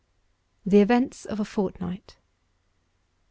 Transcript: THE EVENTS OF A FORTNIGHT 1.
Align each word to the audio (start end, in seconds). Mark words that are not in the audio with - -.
THE 0.65 0.79
EVENTS 0.81 1.25
OF 1.25 1.39
A 1.39 1.45
FORTNIGHT 1.45 2.15
1. 2.15 2.21